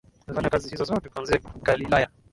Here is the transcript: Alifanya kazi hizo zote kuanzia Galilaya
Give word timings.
Alifanya 0.27 0.49
kazi 0.51 0.69
hizo 0.69 0.83
zote 0.83 1.09
kuanzia 1.09 1.39
Galilaya 1.63 2.09